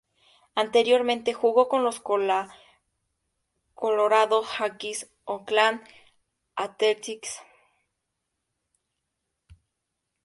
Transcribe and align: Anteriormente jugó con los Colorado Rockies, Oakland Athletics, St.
Anteriormente 0.55 1.31
jugó 1.31 1.69
con 1.69 1.83
los 1.83 1.99
Colorado 3.75 4.43
Rockies, 4.59 5.11
Oakland 5.25 5.81
Athletics, 6.55 7.35
St. 7.35 7.45